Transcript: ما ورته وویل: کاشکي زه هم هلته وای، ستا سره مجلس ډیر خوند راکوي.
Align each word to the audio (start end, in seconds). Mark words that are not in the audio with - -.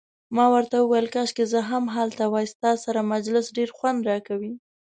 ما 0.35 0.45
ورته 0.53 0.75
وویل: 0.79 1.07
کاشکي 1.15 1.45
زه 1.53 1.59
هم 1.69 1.83
هلته 1.95 2.23
وای، 2.29 2.45
ستا 2.53 2.71
سره 2.85 3.07
مجلس 3.13 3.45
ډیر 3.57 3.69
خوند 3.77 3.99
راکوي. 4.09 4.53